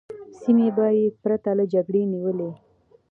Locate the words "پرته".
1.23-1.51